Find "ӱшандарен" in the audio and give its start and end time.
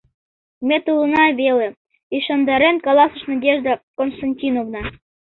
2.15-2.75